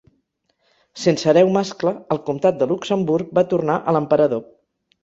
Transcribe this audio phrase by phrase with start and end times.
[1.01, 4.47] Sense hereu mascle, el comtat de Luxemburg va tornar a l'emperador.